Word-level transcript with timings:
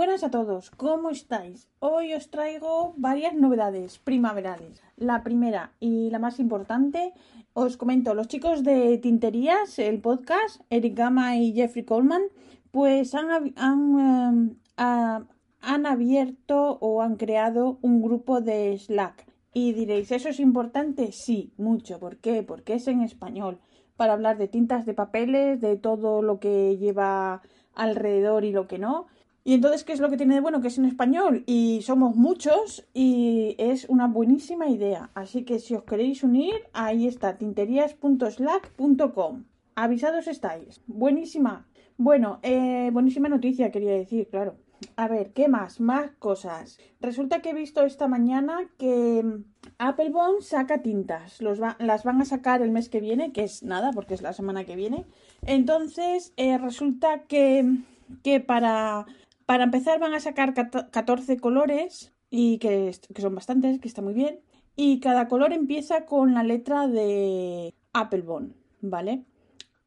buenas 0.00 0.24
a 0.24 0.30
todos, 0.30 0.70
¿cómo 0.70 1.10
estáis? 1.10 1.68
Hoy 1.78 2.14
os 2.14 2.30
traigo 2.30 2.94
varias 2.96 3.34
novedades 3.34 3.98
primaverales. 3.98 4.82
La 4.96 5.22
primera 5.22 5.74
y 5.78 6.08
la 6.08 6.18
más 6.18 6.40
importante, 6.40 7.12
os 7.52 7.76
comento, 7.76 8.14
los 8.14 8.26
chicos 8.26 8.64
de 8.64 8.96
Tinterías, 8.96 9.78
el 9.78 10.00
podcast, 10.00 10.62
Eric 10.70 10.96
Gama 10.96 11.36
y 11.36 11.52
Jeffrey 11.52 11.84
Coleman, 11.84 12.22
pues 12.70 13.14
han, 13.14 13.48
eh, 14.78 15.24
han 15.60 15.86
abierto 15.86 16.78
o 16.80 17.02
han 17.02 17.16
creado 17.16 17.78
un 17.82 18.00
grupo 18.00 18.40
de 18.40 18.78
Slack. 18.78 19.26
Y 19.52 19.74
diréis, 19.74 20.10
¿eso 20.12 20.30
es 20.30 20.40
importante? 20.40 21.12
Sí, 21.12 21.52
mucho. 21.58 21.98
¿Por 21.98 22.16
qué? 22.16 22.42
Porque 22.42 22.72
es 22.72 22.88
en 22.88 23.02
español, 23.02 23.58
para 23.98 24.14
hablar 24.14 24.38
de 24.38 24.48
tintas 24.48 24.86
de 24.86 24.94
papeles, 24.94 25.60
de 25.60 25.76
todo 25.76 26.22
lo 26.22 26.40
que 26.40 26.78
lleva 26.78 27.42
alrededor 27.74 28.46
y 28.46 28.52
lo 28.52 28.66
que 28.66 28.78
no 28.78 29.08
y 29.42 29.54
entonces, 29.54 29.84
¿qué 29.84 29.94
es 29.94 30.00
lo 30.00 30.10
que 30.10 30.18
tiene 30.18 30.34
de 30.34 30.40
bueno? 30.40 30.60
Que 30.60 30.68
es 30.68 30.76
en 30.76 30.84
español 30.84 31.44
y 31.46 31.80
somos 31.82 32.14
muchos 32.14 32.86
y 32.92 33.56
es 33.58 33.88
una 33.88 34.06
buenísima 34.06 34.68
idea. 34.68 35.08
Así 35.14 35.44
que 35.44 35.58
si 35.58 35.74
os 35.74 35.84
queréis 35.84 36.22
unir, 36.22 36.52
ahí 36.74 37.06
está, 37.06 37.38
tinterías.slack.com. 37.38 39.44
Avisados 39.76 40.28
estáis. 40.28 40.82
Buenísima. 40.86 41.66
Bueno, 41.96 42.38
eh, 42.42 42.90
buenísima 42.92 43.30
noticia, 43.30 43.70
quería 43.70 43.92
decir, 43.92 44.28
claro. 44.28 44.56
A 44.96 45.08
ver, 45.08 45.32
¿qué 45.32 45.48
más? 45.48 45.80
Más 45.80 46.10
cosas. 46.18 46.78
Resulta 47.00 47.40
que 47.40 47.50
he 47.50 47.54
visto 47.54 47.84
esta 47.84 48.08
mañana 48.08 48.68
que 48.78 49.24
Applebone 49.78 50.42
saca 50.42 50.82
tintas. 50.82 51.40
Los 51.40 51.58
las 51.58 52.04
van 52.04 52.20
a 52.20 52.24
sacar 52.24 52.62
el 52.62 52.70
mes 52.70 52.88
que 52.88 53.00
viene, 53.00 53.32
que 53.32 53.44
es 53.44 53.62
nada, 53.62 53.92
porque 53.92 54.14
es 54.14 54.22
la 54.22 54.32
semana 54.32 54.64
que 54.64 54.76
viene. 54.76 55.06
Entonces, 55.42 56.32
eh, 56.36 56.58
resulta 56.58 57.24
que, 57.24 57.78
que 58.22 58.40
para 58.40 59.06
para 59.50 59.64
empezar 59.64 59.98
van 59.98 60.14
a 60.14 60.20
sacar 60.20 60.54
14 60.54 61.36
colores 61.38 62.12
y 62.30 62.58
que, 62.58 62.94
son 63.18 63.34
bastantes, 63.34 63.80
que 63.80 63.88
está 63.88 64.00
muy 64.00 64.14
bien. 64.14 64.38
Y 64.76 65.00
cada 65.00 65.26
color 65.26 65.52
empieza 65.52 66.06
con 66.06 66.34
la 66.34 66.44
letra 66.44 66.86
de 66.86 67.74
Applebone, 67.92 68.50
¿vale? 68.80 69.24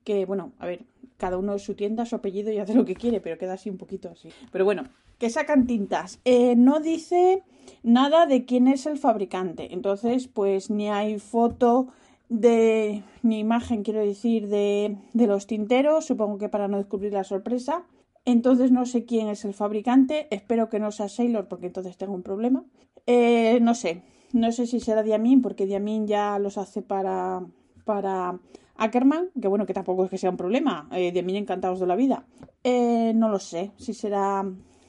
Que 0.04 0.26
bueno, 0.26 0.52
a 0.60 0.66
ver, 0.66 0.82
cada 1.16 1.38
uno 1.38 1.58
su 1.60 1.76
tienda, 1.76 2.06
su 2.06 2.18
apellido 2.18 2.52
y 2.52 2.58
hace 2.60 2.74
lo 2.74 2.84
que 2.84 2.96
quiere, 2.96 3.22
pero 3.22 3.38
queda 3.38 3.54
así 3.54 3.70
un 3.70 3.78
poquito 3.78 4.10
así. 4.10 4.28
Pero 4.52 4.66
bueno, 4.66 4.84
que 5.18 5.30
sacan 5.30 5.66
tintas. 5.66 6.20
Eh, 6.26 6.58
no 6.58 6.82
dice 6.82 7.44
nada 7.84 8.26
de 8.26 8.44
quién 8.44 8.68
es 8.68 8.86
el 8.86 8.98
fabricante. 8.98 9.74
Entonces, 9.74 10.28
pues 10.28 10.70
ni 10.72 10.90
hay 10.90 11.20
foto 11.20 11.88
de 12.28 13.02
ni 13.22 13.40
imagen, 13.40 13.84
quiero 13.84 14.02
decir, 14.02 14.50
de, 14.50 14.98
de 15.14 15.28
los 15.28 15.48
tinteros, 15.48 16.04
supongo 16.04 16.38
que 16.38 16.50
para 16.50 16.68
no 16.68 16.80
descubrir 16.80 17.14
la 17.14 17.24
sorpresa. 17.24 17.86
Entonces 18.26 18.72
no 18.72 18.86
sé 18.86 19.06
quién 19.06 19.28
es 19.28 19.44
el 19.46 19.54
fabricante. 19.54 20.28
Espero 20.32 20.70
que 20.70 20.80
no 20.80 20.92
sea 20.92 21.10
Sailor 21.10 21.48
porque 21.48 21.68
entonces 21.68 21.98
tengo 21.98 22.14
un 22.14 22.24
problema. 22.24 22.64
Eh, 23.06 23.60
no 23.62 23.76
sé. 23.76 24.04
No 24.32 24.52
sé 24.52 24.66
si 24.66 24.80
será 24.80 25.04
Diamin 25.04 25.42
porque 25.42 25.66
Diamin 25.66 26.08
ya 26.08 26.40
los 26.40 26.58
hace 26.58 26.82
para, 26.82 27.46
para 27.84 28.40
Ackerman. 28.76 29.30
Que 29.40 29.48
bueno, 29.48 29.66
que 29.66 29.74
tampoco 29.74 30.06
es 30.06 30.10
que 30.10 30.18
sea 30.18 30.30
un 30.30 30.38
problema. 30.38 30.88
Eh, 30.92 31.12
Diamin 31.12 31.36
encantados 31.36 31.80
de 31.80 31.88
la 31.88 31.96
vida. 31.96 32.26
Eh, 32.64 33.12
no 33.14 33.30
lo 33.30 33.40
sé. 33.40 33.72
Si 33.78 33.94
será 33.94 34.46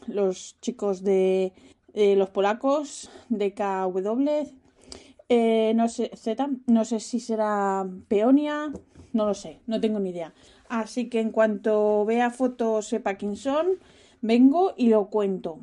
los 0.07 0.57
chicos 0.61 1.03
de 1.03 1.53
los 1.95 2.31
polacos 2.31 3.11
de 3.29 3.53
KW. 3.53 4.11
no 5.75 5.89
sé, 5.89 6.11
Z. 6.15 6.51
No 6.67 6.85
sé 6.85 7.01
si 7.01 7.19
será 7.19 7.85
Peonia. 8.07 8.73
No 9.13 9.27
lo 9.27 9.35
sé. 9.35 9.61
No 9.67 9.81
tengo 9.81 9.99
ni 9.99 10.11
idea. 10.11 10.33
Así 10.69 11.09
que 11.09 11.21
en 11.21 11.31
cuanto 11.31 12.05
vea 12.05 12.31
fotos 12.31 12.89
sepa 12.89 13.15
quién 13.15 13.37
son, 13.37 13.67
vengo 14.23 14.75
y 14.77 14.89
lo 14.89 15.07
cuento. 15.07 15.59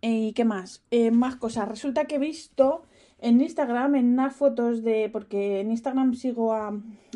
¿Y 0.00 0.32
qué 0.32 0.44
más? 0.44 0.82
Eh, 0.90 1.10
más 1.10 1.36
cosas. 1.36 1.68
Resulta 1.68 2.06
que 2.06 2.16
he 2.16 2.18
visto 2.18 2.82
en 3.18 3.40
Instagram, 3.40 3.96
en 3.96 4.12
unas 4.12 4.34
fotos 4.34 4.82
de. 4.82 5.08
Porque 5.10 5.60
en 5.60 5.70
Instagram 5.70 6.14
sigo 6.14 6.52
a, 6.52 6.68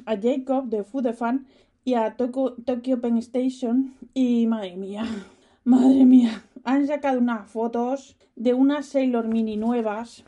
a 0.07 0.17
Jacob 0.21 0.67
de 0.67 0.85
Food 0.85 1.13
Fan 1.15 1.47
y 1.85 1.95
a 1.95 2.17
Tokyo, 2.17 2.57
Tokyo 2.65 3.01
Pen 3.01 3.17
Station. 3.19 3.95
Y 4.13 4.47
madre 4.47 4.77
mía, 4.77 5.05
madre 5.65 6.05
mía, 6.05 6.45
han 6.65 6.87
sacado 6.87 7.19
unas 7.19 7.51
fotos 7.51 8.17
de 8.37 8.53
unas 8.55 8.87
Sailor 8.87 9.29
Mini 9.29 9.57
nuevas 9.57 10.25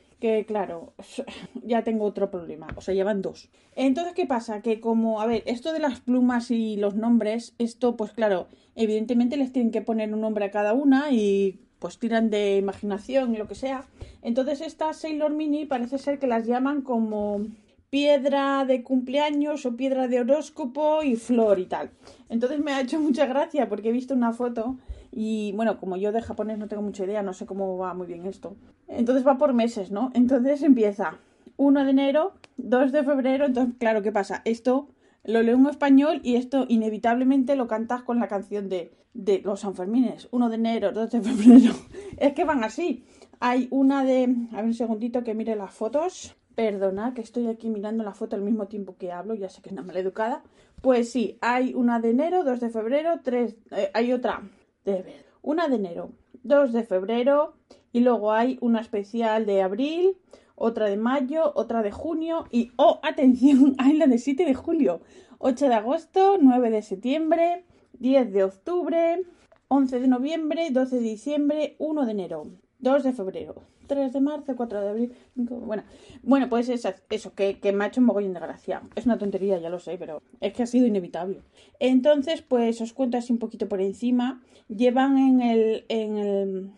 claro, 0.47 0.95
ya 1.63 1.85
tengo 1.85 2.05
otro 2.05 2.31
problema, 2.31 2.69
o 2.77 2.81
sea, 2.81 2.95
llevan 2.95 3.23
dos. 3.23 3.49
Entonces, 3.75 4.15
¿qué 4.15 4.27
pasa? 4.27 4.63
Que 4.63 4.81
como, 4.81 5.21
a 5.21 5.27
ver, 5.27 5.43
esto 5.47 5.73
de 5.73 5.81
las 5.81 6.01
plumas 6.01 6.51
y 6.51 6.77
los 6.77 6.95
nombres, 6.95 7.55
esto 7.59 7.97
pues 7.97 8.13
claro, 8.13 8.49
evidentemente 8.75 9.37
les 9.37 9.53
tienen 9.53 9.73
que 9.73 9.83
poner 9.83 10.13
un 10.13 10.21
nombre 10.21 10.45
a 10.45 10.51
cada 10.51 10.73
una 10.73 11.11
y 11.11 11.61
pues 11.79 11.99
tiran 11.99 12.31
de 12.31 12.57
imaginación 12.57 13.35
y 13.35 13.39
lo 13.39 13.47
que 13.49 13.55
sea. 13.55 13.85
Entonces, 14.23 14.61
esta 14.61 14.93
Sailor 14.93 15.33
Mini 15.33 15.67
parece 15.67 15.99
ser 15.99 16.19
que 16.19 16.27
las 16.27 16.47
llaman 16.47 16.83
como 16.83 17.47
piedra 17.91 18.65
de 18.65 18.83
cumpleaños 18.83 19.65
o 19.67 19.77
piedra 19.77 20.09
de 20.09 20.21
horóscopo 20.21 21.03
y 21.03 21.17
flor 21.17 21.59
y 21.59 21.67
tal. 21.67 21.91
Entonces 22.29 22.61
me 22.61 22.73
ha 22.73 22.81
hecho 22.81 23.01
mucha 23.01 23.27
gracia 23.27 23.69
porque 23.69 23.91
he 23.91 23.93
visto 23.93 24.15
una 24.15 24.33
foto 24.33 24.77
y 25.13 25.53
bueno, 25.53 25.79
como 25.79 25.97
yo 25.97 26.13
de 26.13 26.23
japonés 26.23 26.59
no 26.59 26.69
tengo 26.69 26.83
mucha 26.83 27.05
idea, 27.05 27.23
no 27.23 27.33
sé 27.33 27.47
cómo 27.47 27.79
va 27.79 27.95
muy 27.95 28.07
bien 28.07 28.27
esto. 28.27 28.57
Entonces 28.89 29.27
va 29.27 29.39
por 29.39 29.53
meses, 29.53 29.91
¿no? 29.91 30.11
Entonces 30.15 30.63
empieza 30.63 31.19
1 31.57 31.85
de 31.85 31.91
enero, 31.91 32.35
2 32.57 32.93
de 32.93 33.03
febrero, 33.03 33.47
entonces 33.47 33.75
claro, 33.79 34.03
¿qué 34.03 34.13
pasa? 34.13 34.43
Esto 34.45 34.89
lo 35.25 35.43
leo 35.43 35.57
en 35.57 35.67
español 35.67 36.21
y 36.23 36.37
esto 36.37 36.67
inevitablemente 36.69 37.57
lo 37.57 37.67
cantas 37.67 38.03
con 38.03 38.21
la 38.21 38.29
canción 38.29 38.69
de, 38.69 38.93
de 39.13 39.41
los 39.45 39.61
Sanfermines. 39.61 40.29
1 40.31 40.49
de 40.49 40.55
enero, 40.55 40.93
2 40.93 41.11
de 41.11 41.21
febrero. 41.23 41.75
es 42.17 42.33
que 42.33 42.45
van 42.45 42.65
así. 42.65 43.05
Hay 43.41 43.69
una 43.71 44.05
de... 44.05 44.35
A 44.53 44.57
ver 44.57 44.65
un 44.65 44.75
segundito 44.75 45.25
que 45.25 45.35
mire 45.35 45.57
las 45.57 45.75
fotos. 45.75 46.37
Perdona, 46.55 47.13
que 47.13 47.21
estoy 47.21 47.49
aquí 47.49 47.69
mirando 47.69 48.03
la 48.03 48.15
foto 48.15 48.35
al 48.35 48.41
mismo 48.41 48.67
tiempo 48.67 48.97
que 48.97 49.13
hablo, 49.13 49.35
ya 49.35 49.51
sé 49.51 49.61
que 49.61 49.69
es 49.69 49.73
una 49.75 49.83
maleducada. 49.83 50.43
Pues 50.81 51.11
sí, 51.11 51.37
hay 51.43 51.75
una 51.75 52.01
de 52.01 52.11
enero, 52.11 52.45
2 52.45 52.61
de 52.61 52.71
febrero, 52.71 53.21
3... 53.23 53.57
Eh, 53.73 53.91
hay 53.93 54.13
otra 54.13 54.43
de 54.85 55.05
una 55.43 55.69
de 55.69 55.77
enero, 55.77 56.11
2 56.47 56.73
de 56.73 56.85
febrero 56.85 57.55
y 57.93 58.01
luego 58.01 58.33
hay 58.33 58.59
una 58.61 58.81
especial 58.81 59.47
de 59.47 59.63
abril, 59.63 60.17
otra 60.55 60.87
de 60.87 60.97
mayo, 60.97 61.53
otra 61.55 61.83
de 61.83 61.91
junio 61.91 62.47
y, 62.51 62.73
oh, 62.77 63.01
atención, 63.03 63.75
hay 63.79 63.97
la 63.97 64.07
de 64.07 64.19
7 64.19 64.45
de 64.45 64.55
julio, 64.55 65.01
8 65.39 65.69
de 65.69 65.75
agosto, 65.75 66.39
9 66.41 66.71
de 66.71 66.83
septiembre, 66.83 67.65
10 67.99 68.33
de 68.33 68.45
octubre, 68.45 69.23
11 69.69 70.01
de 70.01 70.09
noviembre, 70.09 70.69
12 70.71 70.97
de 70.97 71.03
diciembre, 71.03 71.77
1 71.79 72.07
de 72.07 72.13
enero, 72.13 72.45
2 72.87 73.03
de 73.03 73.13
febrero, 73.13 73.55
3 73.89 74.13
de 74.13 74.21
marzo, 74.21 74.55
4 74.55 74.81
de 74.81 74.89
abril, 74.89 75.13
5... 75.35 75.57
Bueno, 75.57 75.83
bueno 76.23 76.49
pues 76.49 76.69
eso, 76.69 76.95
eso 77.11 77.35
que, 77.35 77.59
que 77.59 77.73
me 77.73 77.83
ha 77.83 77.89
hecho 77.89 78.01
un 78.01 78.07
mogollón 78.07 78.33
de 78.33 78.39
gracia. 78.39 78.83
Es 78.95 79.07
una 79.07 79.19
tontería, 79.19 79.59
ya 79.59 79.71
lo 79.71 79.81
sé, 79.81 79.99
pero 79.99 80.23
es 80.41 80.53
que 80.53 80.63
ha 80.63 80.67
sido 80.67 80.87
inevitable. 80.87 81.41
Entonces, 81.81 82.43
pues 82.43 82.81
os 82.81 82.93
cuento 82.93 83.19
así 83.19 83.33
un 83.33 83.41
poquito 83.41 83.69
por 83.69 83.81
encima. 83.81 84.41
Llevan 84.69 85.19
en 85.19 85.41
el, 85.41 85.85
en 85.89 86.17
el, 86.17 86.71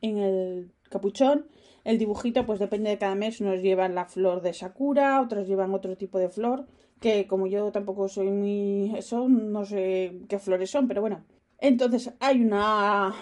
en 0.00 0.18
el 0.18 0.72
capuchón 0.90 1.46
el 1.84 1.98
dibujito, 1.98 2.44
pues 2.44 2.58
depende 2.58 2.90
de 2.90 2.98
cada 2.98 3.14
mes. 3.14 3.40
Unos 3.40 3.62
llevan 3.62 3.94
la 3.94 4.06
flor 4.06 4.42
de 4.42 4.52
Sakura, 4.52 5.20
otros 5.20 5.46
llevan 5.46 5.74
otro 5.74 5.96
tipo 5.96 6.18
de 6.18 6.28
flor. 6.28 6.66
Que 7.00 7.26
como 7.28 7.46
yo 7.46 7.70
tampoco 7.70 8.08
soy 8.08 8.30
muy... 8.30 8.96
Eso, 8.96 9.28
no 9.28 9.64
sé 9.64 10.22
qué 10.28 10.38
flores 10.38 10.70
son, 10.70 10.88
pero 10.88 11.00
bueno, 11.00 11.24
entonces 11.62 12.12
hay 12.18 12.42
una, 12.42 13.14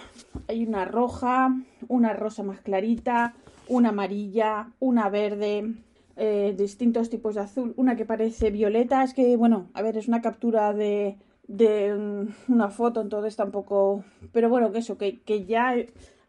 hay 0.47 0.65
una 0.65 0.85
roja, 0.85 1.55
una 1.87 2.13
rosa 2.13 2.41
más 2.41 2.59
clarita, 2.59 3.35
una 3.67 3.89
amarilla, 3.89 4.71
una 4.79 5.09
verde, 5.09 5.75
eh, 6.17 6.55
distintos 6.57 7.11
tipos 7.11 7.35
de 7.35 7.41
azul, 7.41 7.73
una 7.77 7.95
que 7.95 8.05
parece 8.05 8.49
violeta, 8.49 9.03
es 9.03 9.13
que, 9.13 9.37
bueno, 9.37 9.69
a 9.75 9.83
ver, 9.83 9.95
es 9.95 10.07
una 10.07 10.21
captura 10.21 10.73
de, 10.73 11.17
de 11.47 12.27
una 12.47 12.69
foto, 12.69 13.01
entonces 13.01 13.35
tampoco... 13.35 14.03
Pero 14.31 14.49
bueno, 14.49 14.71
que 14.71 14.79
eso, 14.79 14.97
que, 14.97 15.19
que 15.21 15.45
ya 15.45 15.75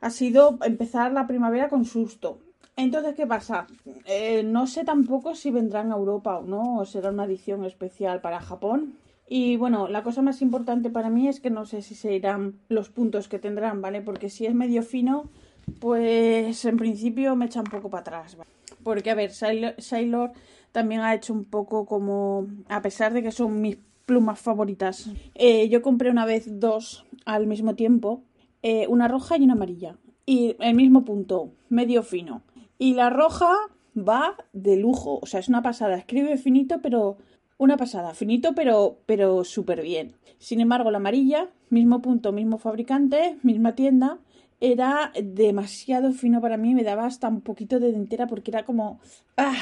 ha 0.03 0.11
sido 0.11 0.59
empezar 0.63 1.13
la 1.13 1.27
primavera 1.27 1.71
con 1.71 1.87
susto. 1.87 2.41
Entonces, 2.77 3.15
¿qué 3.15 3.27
pasa? 3.27 3.67
Eh, 4.05 4.43
no 4.43 4.67
sé 4.67 4.85
tampoco 4.85 5.35
si 5.35 5.51
vendrán 5.51 5.93
a 5.93 5.97
Europa 5.97 6.39
o 6.39 6.43
no, 6.43 6.79
o 6.79 6.85
será 6.85 7.11
una 7.11 7.25
edición 7.25 7.65
especial 7.65 8.21
para 8.21 8.41
Japón. 8.41 8.99
Y 9.29 9.57
bueno, 9.57 9.89
la 9.89 10.03
cosa 10.03 10.23
más 10.23 10.43
importante 10.43 10.91
para 10.91 11.09
mí 11.09 11.29
es 11.29 11.41
que 11.41 11.51
no 11.51 11.65
sé 11.65 11.83
si 11.83 11.95
se 11.95 12.15
irán 12.15 12.59
los 12.69 12.91
puntos 12.91 13.29
que 13.29 13.39
tendrán, 13.39 13.81
¿vale? 13.81 14.03
Porque 14.03 14.29
si 14.29 14.47
es 14.47 14.55
medio 14.55 14.83
fino, 14.83 15.31
pues 15.81 16.65
en 16.65 16.77
principio 16.77 17.37
me 17.37 17.47
echa 17.47 17.61
un 17.61 17.67
poco 17.67 17.89
para 17.89 18.01
atrás, 18.01 18.37
¿vale? 18.37 18.51
Porque, 18.83 19.11
a 19.11 19.15
ver, 19.15 19.31
Sailor, 19.31 20.33
también 20.73 21.03
ha 21.03 21.15
hecho 21.15 21.33
un 21.33 21.45
poco 21.45 21.87
como, 21.87 22.47
a 22.69 22.83
pesar 22.83 23.13
de 23.13 23.23
que 23.23 23.31
son 23.31 23.61
mis 23.61 23.79
plumas 24.07 24.41
favoritas, 24.41 25.11
eh, 25.35 25.69
yo 25.69 25.83
compré 25.83 26.11
una 26.11 26.27
vez 26.27 26.61
dos 26.61 27.07
al 27.25 27.47
mismo 27.47 27.75
tiempo, 27.75 28.25
eh, 28.63 28.87
una 28.89 29.09
roja 29.09 29.37
y 29.39 29.45
una 29.45 29.55
amarilla. 29.55 29.97
Y 30.27 30.57
el 30.61 30.75
mismo 30.75 31.05
punto, 31.05 31.53
medio 31.69 32.03
fino. 32.03 32.43
Y 32.79 32.95
la 32.95 33.11
roja 33.11 33.53
va 33.97 34.37
de 34.53 34.77
lujo, 34.77 35.19
o 35.21 35.27
sea, 35.27 35.41
es 35.41 35.49
una 35.49 35.63
pasada. 35.63 35.97
Escribe 35.97 36.37
finito, 36.37 36.81
pero 36.81 37.17
una 37.63 37.77
pasada, 37.77 38.13
finito, 38.13 38.55
pero, 38.55 38.99
pero 39.07 39.45
súper 39.45 39.83
bien. 39.83 40.17
Sin 40.39 40.61
embargo, 40.61 40.91
la 40.91 40.99
amarilla, 40.99 41.49
mismo 41.71 42.03
punto, 42.03 42.33
mismo 42.33 42.59
fabricante, 42.59 43.39
misma 43.43 43.77
tienda, 43.77 44.19
era 44.61 45.13
demasiado 45.23 46.13
fino 46.13 46.41
para 46.41 46.57
mí, 46.57 46.75
me 46.75 46.83
daba 46.83 47.07
hasta 47.07 47.29
un 47.29 47.41
poquito 47.41 47.79
de 47.79 47.93
dentera 47.93 48.27
porque 48.27 48.51
era 48.51 48.65
como... 48.65 49.01
¡Ah! 49.37 49.55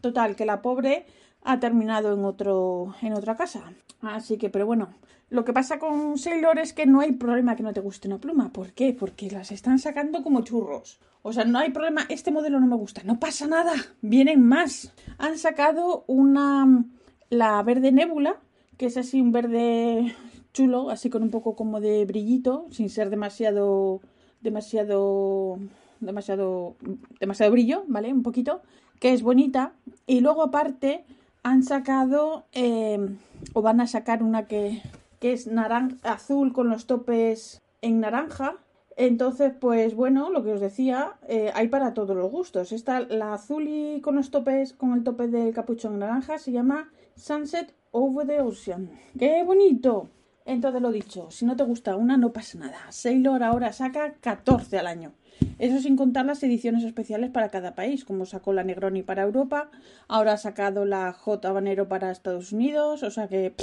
Total, 0.00 0.36
que 0.36 0.46
la 0.46 0.62
pobre 0.62 1.06
ha 1.42 1.58
terminado 1.58 2.12
en 2.12 2.24
otro 2.24 2.94
en 3.02 3.14
otra 3.14 3.36
casa. 3.36 3.72
Así 4.00 4.38
que, 4.38 4.48
pero 4.48 4.64
bueno, 4.64 4.90
lo 5.28 5.44
que 5.44 5.52
pasa 5.52 5.80
con 5.80 6.16
Sailor 6.16 6.60
es 6.60 6.72
que 6.72 6.86
no 6.86 7.00
hay 7.00 7.12
problema 7.12 7.56
que 7.56 7.64
no 7.64 7.72
te 7.72 7.80
guste 7.80 8.06
una 8.06 8.20
pluma. 8.20 8.52
¿Por 8.52 8.72
qué? 8.72 8.92
Porque 8.92 9.28
las 9.30 9.50
están 9.50 9.80
sacando 9.80 10.22
como 10.22 10.42
churros. 10.42 11.00
O 11.22 11.32
sea, 11.32 11.44
no 11.44 11.58
hay 11.58 11.70
problema, 11.70 12.06
este 12.08 12.30
modelo 12.30 12.60
no 12.60 12.68
me 12.68 12.76
gusta, 12.76 13.02
no 13.04 13.18
pasa 13.18 13.48
nada, 13.48 13.74
vienen 14.00 14.46
más. 14.46 14.94
Han 15.18 15.36
sacado 15.36 16.04
una 16.06 16.84
la 17.30 17.62
verde 17.62 17.92
nébula, 17.92 18.36
que 18.76 18.86
es 18.86 18.96
así 18.96 19.20
un 19.20 19.32
verde 19.32 20.14
chulo, 20.52 20.90
así 20.90 21.10
con 21.10 21.22
un 21.22 21.30
poco 21.30 21.54
como 21.54 21.80
de 21.80 22.04
brillito, 22.04 22.66
sin 22.70 22.90
ser 22.90 23.10
demasiado 23.10 24.00
demasiado 24.40 25.58
demasiado 26.00 26.76
demasiado 27.20 27.52
brillo, 27.52 27.84
¿vale? 27.88 28.12
Un 28.12 28.22
poquito, 28.22 28.62
que 29.00 29.12
es 29.12 29.22
bonita 29.22 29.72
y 30.06 30.20
luego 30.20 30.42
aparte 30.42 31.04
han 31.42 31.62
sacado 31.62 32.44
em, 32.52 33.18
o 33.52 33.62
van 33.62 33.80
a 33.80 33.86
sacar 33.86 34.22
una 34.22 34.46
que, 34.46 34.82
que 35.20 35.32
es 35.32 35.48
azul 36.02 36.52
con 36.52 36.68
los 36.68 36.86
topes 36.86 37.60
en 37.80 38.00
naranja 38.00 38.56
entonces, 39.00 39.52
pues 39.60 39.94
bueno, 39.94 40.28
lo 40.28 40.42
que 40.42 40.52
os 40.52 40.60
decía, 40.60 41.12
eh, 41.28 41.52
hay 41.54 41.68
para 41.68 41.94
todos 41.94 42.16
los 42.16 42.28
gustos. 42.32 42.72
Esta, 42.72 42.98
la 42.98 43.34
azul 43.34 43.68
y 43.68 44.00
con 44.00 44.16
los 44.16 44.32
topes, 44.32 44.72
con 44.72 44.92
el 44.92 45.04
tope 45.04 45.28
del 45.28 45.54
capuchón 45.54 46.00
naranja, 46.00 46.36
se 46.38 46.50
llama 46.50 46.90
Sunset 47.14 47.76
Over 47.92 48.26
the 48.26 48.40
Ocean. 48.40 48.90
¡Qué 49.16 49.44
bonito! 49.44 50.08
Entonces 50.44 50.82
lo 50.82 50.90
dicho, 50.90 51.30
si 51.30 51.44
no 51.44 51.54
te 51.54 51.62
gusta 51.62 51.94
una, 51.94 52.16
no 52.16 52.32
pasa 52.32 52.58
nada. 52.58 52.90
Sailor 52.90 53.44
ahora 53.44 53.72
saca 53.72 54.14
14 54.14 54.80
al 54.80 54.88
año. 54.88 55.12
Eso 55.60 55.78
sin 55.78 55.94
contar 55.94 56.26
las 56.26 56.42
ediciones 56.42 56.82
especiales 56.82 57.30
para 57.30 57.50
cada 57.50 57.76
país, 57.76 58.04
como 58.04 58.26
sacó 58.26 58.52
la 58.52 58.64
Negroni 58.64 59.04
para 59.04 59.22
Europa, 59.22 59.70
ahora 60.08 60.32
ha 60.32 60.38
sacado 60.38 60.84
la 60.84 61.12
J 61.12 61.48
Habanero 61.48 61.86
para 61.86 62.10
Estados 62.10 62.50
Unidos, 62.50 63.04
o 63.04 63.12
sea 63.12 63.28
que, 63.28 63.54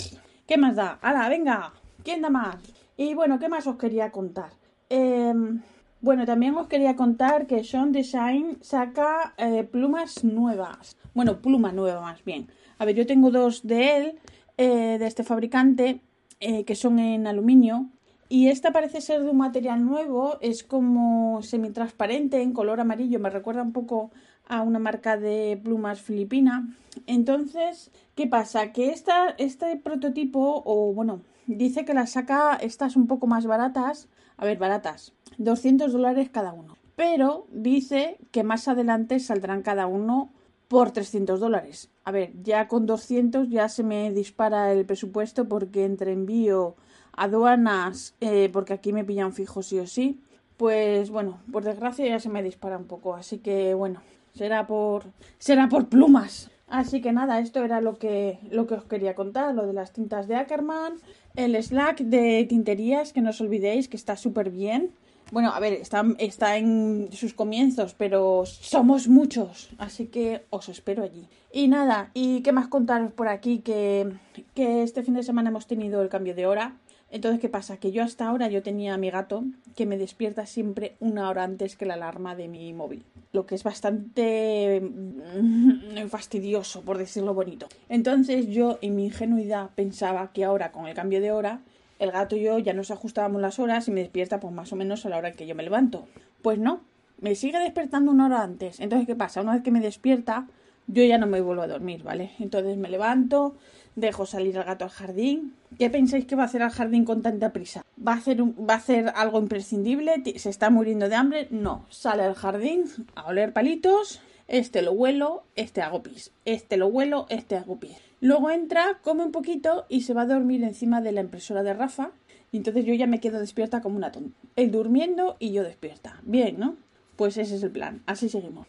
¿qué 0.48 0.58
más 0.58 0.78
da? 0.78 0.98
¡Hala, 1.02 1.28
venga! 1.28 1.74
¿Quién 2.06 2.22
da 2.22 2.30
más? 2.30 2.56
Y 2.96 3.16
bueno, 3.16 3.38
¿qué 3.38 3.50
más 3.50 3.68
os 3.68 3.76
quería 3.76 4.12
contar? 4.14 4.52
Em, 4.90 5.62
bueno, 6.02 6.26
también 6.26 6.56
os 6.56 6.68
quería 6.68 6.96
contar 6.96 7.48
que 7.48 7.64
Sean 7.64 7.92
Design 7.92 8.58
saca 8.62 9.34
eh, 9.38 9.64
plumas 9.64 10.24
nuevas. 10.24 10.98
Bueno, 11.14 11.42
pluma 11.42 11.72
nueva 11.72 12.02
más 12.02 12.24
bien. 12.24 12.48
A 12.78 12.86
ver, 12.86 12.96
yo 12.96 13.06
tengo 13.08 13.32
dos 13.32 13.66
de 13.66 13.98
él, 13.98 14.20
eh, 14.58 14.98
de 15.00 15.08
este 15.08 15.24
fabricante, 15.24 16.02
eh, 16.40 16.64
que 16.66 16.76
son 16.76 17.00
en 17.00 17.26
aluminio. 17.26 17.88
Y 18.28 18.50
esta 18.50 18.72
parece 18.72 19.02
ser 19.02 19.24
de 19.24 19.30
un 19.30 19.38
material 19.38 19.86
nuevo, 19.86 20.38
es 20.42 20.64
como 20.64 21.42
semitransparente, 21.42 22.42
en 22.42 22.54
color 22.54 22.80
amarillo, 22.80 23.20
me 23.20 23.30
recuerda 23.30 23.62
un 23.62 23.72
poco 23.72 24.12
a 24.48 24.62
una 24.62 24.80
marca 24.80 25.18
de 25.18 25.60
plumas 25.64 26.02
filipina. 26.02 26.68
Entonces, 27.08 27.92
¿qué 28.16 28.28
pasa? 28.28 28.72
Que 28.72 28.90
esta, 28.90 29.30
este 29.38 29.76
prototipo, 29.78 30.64
o 30.66 30.94
bueno, 30.94 31.22
dice 31.48 31.86
que 31.86 31.94
las 31.94 32.12
saca 32.12 32.56
estas 32.56 32.96
un 32.96 33.08
poco 33.08 33.28
más 33.28 33.46
baratas, 33.46 34.08
a 34.38 34.46
ver, 34.46 34.58
baratas, 34.58 35.14
200 35.38 35.92
dólares 35.92 36.30
cada 36.32 36.54
uno. 36.54 36.78
Pero 36.96 37.46
dice 37.52 38.18
que 38.32 38.44
más 38.44 38.68
adelante 38.68 39.20
saldrán 39.20 39.62
cada 39.62 39.88
uno 39.88 40.32
por 40.68 40.92
300 40.92 41.40
dólares. 41.40 41.90
A 42.04 42.12
ver, 42.12 42.32
ya 42.42 42.68
con 42.68 42.86
200 42.86 43.50
ya 43.50 43.70
se 43.70 43.84
me 43.84 44.12
dispara 44.12 44.72
el 44.72 44.86
presupuesto 44.86 45.48
porque 45.48 45.86
entre 45.86 46.14
envío, 46.14 46.76
aduanas, 47.14 48.16
eh, 48.22 48.50
porque 48.52 48.74
aquí 48.74 48.94
me 48.94 49.04
pillan 49.04 49.34
fijo 49.34 49.62
sí 49.62 49.80
o 49.80 49.88
sí, 49.88 50.22
pues 50.58 51.10
bueno, 51.10 51.40
por 51.52 51.64
desgracia 51.64 52.08
ya 52.08 52.20
se 52.20 52.30
me 52.30 52.44
dispara 52.44 52.78
un 52.78 52.86
poco. 52.86 53.16
Así 53.16 53.40
que 53.40 53.74
bueno, 53.74 54.02
será 54.34 54.66
por, 54.68 55.04
será 55.38 55.68
por 55.68 55.88
plumas. 55.88 56.50
Así 56.68 57.02
que 57.02 57.12
nada, 57.12 57.40
esto 57.40 57.64
era 57.64 57.80
lo 57.80 57.98
que, 57.98 58.40
lo 58.50 58.66
que 58.66 58.74
os 58.74 58.84
quería 58.86 59.14
contar, 59.14 59.54
lo 59.54 59.68
de 59.68 59.74
las 59.74 59.94
tintas 59.94 60.28
de 60.28 60.36
Ackerman, 60.36 60.94
el 61.36 61.62
Slack 61.62 62.00
de 62.00 62.44
tinterías, 62.46 63.14
que 63.14 63.22
no 63.22 63.30
os 63.30 63.42
olvidéis 63.42 63.88
que 63.88 63.98
está 63.98 64.18
súper 64.18 64.50
bien. 64.50 64.92
Bueno, 65.32 65.52
a 65.54 65.60
ver, 65.60 65.74
está, 65.74 66.04
está 66.20 66.58
en 66.58 67.10
sus 67.12 67.34
comienzos, 67.34 67.96
pero 67.96 68.46
somos 68.46 69.08
muchos, 69.08 69.70
así 69.78 70.08
que 70.08 70.46
os 70.50 70.70
espero 70.70 71.04
allí. 71.04 71.28
Y 71.52 71.68
nada, 71.68 72.12
¿y 72.14 72.42
qué 72.42 72.52
más 72.52 72.68
contaros 72.68 73.12
por 73.12 73.28
aquí? 73.28 73.60
Que, 73.60 74.12
que 74.54 74.84
este 74.84 75.04
fin 75.04 75.16
de 75.16 75.24
semana 75.24 75.50
hemos 75.50 75.68
tenido 75.68 76.02
el 76.02 76.10
cambio 76.10 76.36
de 76.36 76.46
hora. 76.46 76.76
Entonces, 77.12 77.40
¿qué 77.40 77.50
pasa? 77.50 77.78
Que 77.78 77.92
yo 77.92 78.04
hasta 78.04 78.28
ahora 78.28 78.50
yo 78.50 78.64
tenía 78.64 78.94
a 78.94 78.98
mi 78.98 79.10
gato 79.10 79.44
que 79.76 79.86
me 79.86 79.98
despierta 79.98 80.46
siempre 80.46 80.96
una 81.00 81.30
hora 81.30 81.44
antes 81.44 81.76
que 81.78 81.86
la 81.86 81.94
alarma 81.94 82.36
de 82.36 82.48
mi 82.48 82.74
móvil, 82.74 83.06
lo 83.32 83.46
que 83.46 83.56
es 83.56 83.64
bastante 83.64 84.82
mm, 84.82 86.08
fastidioso, 86.10 86.82
por 86.82 86.98
decirlo 86.98 87.34
bonito. 87.34 87.68
Entonces 87.90 88.48
yo 88.48 88.80
en 88.82 88.96
mi 88.96 89.06
ingenuidad 89.06 89.70
pensaba 89.76 90.32
que 90.34 90.44
ahora 90.44 90.72
con 90.72 90.88
el 90.88 90.96
cambio 90.96 91.22
de 91.22 91.32
hora 91.32 91.62
el 92.00 92.12
gato 92.12 92.36
y 92.36 92.42
yo 92.42 92.60
ya 92.60 92.74
nos 92.74 92.92
ajustábamos 92.92 93.42
las 93.42 93.60
horas 93.60 93.88
y 93.88 93.92
me 93.92 94.02
despierta 94.02 94.40
pues 94.40 94.54
más 94.54 94.74
o 94.74 94.76
menos 94.76 95.06
a 95.06 95.10
la 95.10 95.18
hora 95.18 95.32
que 95.32 95.48
yo 95.48 95.56
me 95.56 95.64
levanto. 95.64 96.08
Pues 96.42 96.60
no, 96.60 96.82
me 97.20 97.36
sigue 97.36 97.60
despertando 97.60 98.12
una 98.12 98.26
hora 98.26 98.44
antes. 98.44 98.80
Entonces, 98.80 99.08
¿qué 99.08 99.16
pasa? 99.16 99.42
Una 99.42 99.54
vez 99.54 99.64
que 99.64 99.72
me 99.72 99.80
despierta, 99.80 100.48
yo 100.88 101.04
ya 101.04 101.18
no 101.18 101.28
me 101.28 101.42
vuelvo 101.42 101.64
a 101.64 101.68
dormir, 101.68 102.04
¿vale? 102.04 102.32
Entonces 102.40 102.78
me 102.78 102.90
levanto, 102.90 103.56
dejo 103.96 104.26
salir 104.26 104.58
al 104.58 104.66
gato 104.66 104.86
al 104.86 104.92
jardín. 104.92 105.54
¿Qué 105.80 105.90
pensáis 105.90 106.26
que 106.26 106.36
va 106.36 106.44
a 106.44 106.46
hacer 106.46 106.62
al 106.62 106.72
jardín 106.72 107.06
con 107.06 107.22
tanta 107.22 107.54
prisa? 107.54 107.84
¿Va 108.06 108.14
a 108.14 108.18
hacer, 108.18 108.42
va 108.42 108.76
a 108.76 108.78
hacer 108.78 109.12
algo 109.16 109.40
imprescindible? 109.40 110.22
¿Se 110.38 110.50
está 110.50 110.70
muriendo 110.70 111.10
de 111.10 111.16
hambre? 111.16 111.48
No, 111.50 111.86
sale 111.90 112.24
al 112.24 112.36
jardín 112.36 112.86
a 113.16 113.28
oler 113.28 113.54
palitos. 113.54 114.22
Este 114.48 114.84
lo 114.84 114.92
huelo, 114.92 115.44
este 115.56 115.82
hago 115.82 116.04
pis. 116.04 116.32
Este 116.46 116.78
lo 116.78 116.88
huelo, 116.88 117.26
este 117.30 117.56
hago 117.56 117.80
pis. 117.80 117.98
Luego 118.22 118.52
entra, 118.52 119.00
come 119.02 119.24
un 119.24 119.32
poquito 119.32 119.86
y 119.90 120.02
se 120.02 120.14
va 120.14 120.24
a 120.24 120.28
dormir 120.28 120.64
encima 120.64 121.02
de 121.02 121.12
la 121.12 121.22
impresora 121.22 121.64
de 121.64 121.74
Rafa. 121.74 122.12
Y 122.52 122.58
entonces 122.58 122.86
yo 122.86 122.94
ya 122.94 123.08
me 123.08 123.20
quedo 123.20 123.40
despierta 123.40 123.82
como 123.82 123.98
una 123.98 124.12
tonta. 124.12 124.38
Él 124.56 124.72
durmiendo 124.72 125.36
y 125.40 125.52
yo 125.52 125.64
despierta. 125.64 126.22
Bien, 126.24 126.60
¿no? 126.60 126.78
Pues 127.16 127.38
ese 127.38 127.56
es 127.56 127.64
el 127.64 127.72
plan. 127.72 128.02
Así 128.06 128.30
seguimos. 128.30 128.68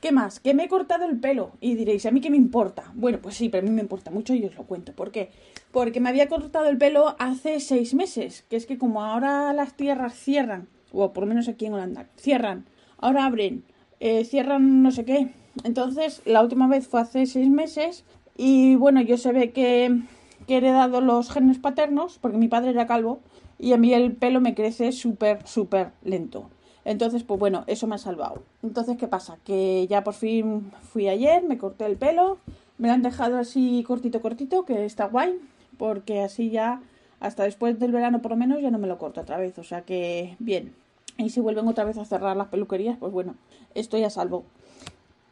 ¿Qué 0.00 0.12
más? 0.12 0.40
Que 0.40 0.54
me 0.54 0.64
he 0.64 0.68
cortado 0.68 1.04
el 1.04 1.20
pelo. 1.20 1.52
Y 1.60 1.74
diréis, 1.74 2.06
¿a 2.06 2.10
mí 2.10 2.22
qué 2.22 2.30
me 2.30 2.38
importa? 2.38 2.90
Bueno, 2.94 3.18
pues 3.20 3.34
sí, 3.34 3.50
pero 3.50 3.66
a 3.66 3.68
mí 3.68 3.74
me 3.74 3.82
importa 3.82 4.10
mucho 4.10 4.32
y 4.32 4.44
os 4.44 4.54
lo 4.56 4.64
cuento. 4.64 4.92
¿Por 4.94 5.10
qué? 5.10 5.30
Porque 5.72 6.00
me 6.00 6.08
había 6.08 6.28
cortado 6.28 6.68
el 6.70 6.78
pelo 6.78 7.16
hace 7.18 7.60
seis 7.60 7.92
meses. 7.92 8.44
Que 8.48 8.56
es 8.56 8.64
que 8.64 8.78
como 8.78 9.04
ahora 9.04 9.52
las 9.52 9.74
tierras 9.74 10.14
cierran, 10.14 10.68
o 10.90 11.12
por 11.12 11.24
lo 11.24 11.28
menos 11.28 11.48
aquí 11.48 11.66
en 11.66 11.74
Holanda, 11.74 12.06
cierran, 12.16 12.64
ahora 12.96 13.26
abren, 13.26 13.62
eh, 14.00 14.24
cierran 14.24 14.82
no 14.82 14.90
sé 14.90 15.04
qué. 15.04 15.28
Entonces, 15.64 16.22
la 16.24 16.42
última 16.42 16.66
vez 16.66 16.88
fue 16.88 17.02
hace 17.02 17.26
seis 17.26 17.50
meses. 17.50 18.04
Y 18.38 18.76
bueno, 18.76 19.02
yo 19.02 19.18
se 19.18 19.32
ve 19.32 19.50
que, 19.50 20.00
que 20.46 20.54
he 20.54 20.56
heredado 20.56 21.02
los 21.02 21.30
genes 21.30 21.58
paternos, 21.58 22.18
porque 22.18 22.38
mi 22.38 22.48
padre 22.48 22.70
era 22.70 22.86
calvo. 22.86 23.20
Y 23.58 23.74
a 23.74 23.76
mí 23.76 23.92
el 23.92 24.12
pelo 24.12 24.40
me 24.40 24.54
crece 24.54 24.92
súper, 24.92 25.46
súper 25.46 25.90
lento. 26.02 26.48
Entonces, 26.90 27.22
pues 27.22 27.38
bueno, 27.38 27.62
eso 27.68 27.86
me 27.86 27.94
ha 27.94 27.98
salvado. 27.98 28.42
Entonces, 28.64 28.96
¿qué 28.96 29.06
pasa? 29.06 29.38
Que 29.44 29.86
ya 29.88 30.02
por 30.02 30.12
fin 30.12 30.72
fui 30.82 31.06
ayer, 31.06 31.40
me 31.44 31.56
corté 31.56 31.86
el 31.86 31.96
pelo, 31.96 32.38
me 32.78 32.88
lo 32.88 32.94
han 32.94 33.02
dejado 33.02 33.38
así 33.38 33.84
cortito, 33.86 34.20
cortito, 34.20 34.64
que 34.64 34.84
está 34.84 35.04
guay, 35.04 35.38
porque 35.78 36.20
así 36.20 36.50
ya, 36.50 36.82
hasta 37.20 37.44
después 37.44 37.78
del 37.78 37.92
verano 37.92 38.20
por 38.20 38.32
lo 38.32 38.36
menos, 38.36 38.60
ya 38.60 38.72
no 38.72 38.78
me 38.78 38.88
lo 38.88 38.98
corto 38.98 39.20
otra 39.20 39.38
vez. 39.38 39.56
O 39.60 39.62
sea 39.62 39.82
que, 39.82 40.34
bien. 40.40 40.74
Y 41.16 41.30
si 41.30 41.38
vuelven 41.38 41.68
otra 41.68 41.84
vez 41.84 41.96
a 41.96 42.04
cerrar 42.04 42.36
las 42.36 42.48
peluquerías, 42.48 42.98
pues 42.98 43.12
bueno, 43.12 43.36
estoy 43.76 44.02
a 44.02 44.10
salvo. 44.10 44.42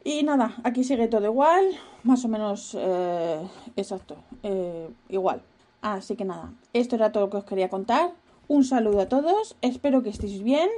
Y 0.05 0.23
nada, 0.23 0.55
aquí 0.63 0.85
sigue 0.85 1.09
todo 1.09 1.25
igual, 1.25 1.65
más 2.03 2.23
o 2.23 2.29
menos 2.29 2.73
eh, 2.79 3.41
exacto, 3.75 4.15
eh, 4.43 4.87
igual. 5.09 5.41
Así 5.81 6.15
que 6.15 6.23
nada, 6.23 6.53
esto 6.71 6.95
era 6.95 7.11
todo 7.11 7.25
lo 7.25 7.29
que 7.29 7.37
os 7.37 7.43
quería 7.43 7.67
contar. 7.67 8.11
Un 8.47 8.63
saludo 8.63 9.01
a 9.01 9.09
todos, 9.09 9.57
espero 9.61 10.03
que 10.03 10.09
estéis 10.09 10.41
bien 10.41 10.69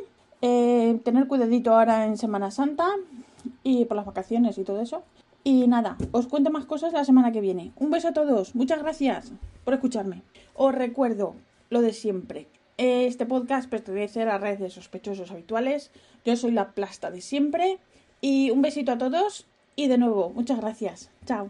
eh, 0.41 0.99
tener 1.03 1.27
cuidadito 1.27 1.73
ahora 1.73 2.05
en 2.05 2.17
Semana 2.17 2.51
Santa 2.51 2.87
y 3.63 3.85
por 3.85 3.97
las 3.97 4.05
vacaciones 4.05 4.57
y 4.57 4.63
todo 4.63 4.81
eso. 4.81 5.03
Y 5.43 5.67
nada, 5.67 5.97
os 6.11 6.27
cuento 6.27 6.51
más 6.51 6.65
cosas 6.65 6.93
la 6.93 7.03
semana 7.03 7.31
que 7.31 7.41
viene. 7.41 7.71
Un 7.77 7.89
beso 7.89 8.09
a 8.09 8.13
todos, 8.13 8.53
muchas 8.55 8.79
gracias 8.79 9.31
por 9.63 9.73
escucharme. 9.73 10.21
Os 10.53 10.73
recuerdo 10.73 11.35
lo 11.69 11.81
de 11.81 11.93
siempre. 11.93 12.47
Este 12.77 13.25
podcast 13.25 13.69
pertenece 13.69 14.23
a 14.23 14.25
la 14.25 14.37
red 14.37 14.59
de 14.59 14.69
sospechosos 14.69 15.31
habituales. 15.31 15.91
Yo 16.25 16.35
soy 16.35 16.51
la 16.51 16.71
plasta 16.71 17.11
de 17.11 17.21
siempre. 17.21 17.79
Y 18.21 18.51
un 18.51 18.61
besito 18.61 18.91
a 18.91 18.97
todos. 18.97 19.47
Y 19.75 19.87
de 19.87 19.97
nuevo, 19.97 20.31
muchas 20.31 20.59
gracias. 20.59 21.09
Chao. 21.25 21.49